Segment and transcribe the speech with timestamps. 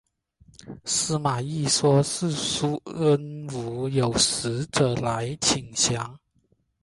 [0.83, 2.75] 司马懿说是孙
[3.53, 6.19] 吴有使者来请降。